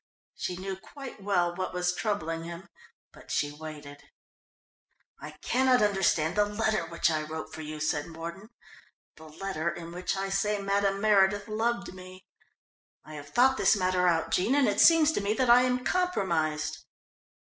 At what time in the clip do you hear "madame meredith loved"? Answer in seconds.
10.59-11.93